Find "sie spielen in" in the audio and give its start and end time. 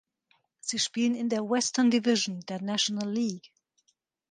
0.61-1.29